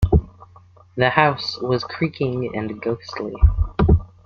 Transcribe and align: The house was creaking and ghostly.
The 0.95 1.11
house 1.11 1.59
was 1.61 1.83
creaking 1.83 2.55
and 2.57 2.81
ghostly. 2.81 3.35